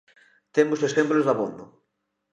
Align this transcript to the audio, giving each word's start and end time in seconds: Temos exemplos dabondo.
Temos 0.55 0.81
exemplos 0.89 1.27
dabondo. 1.27 1.65